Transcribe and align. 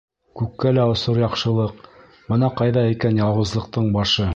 Күккә 0.39 0.71
лә 0.77 0.85
осор 0.93 1.21
яҡшылыҡ, 1.25 1.85
Бына 2.33 2.53
ҡайҙа 2.63 2.87
икән 2.97 3.25
яуызлыҡтың 3.25 3.99
башы. 3.99 4.29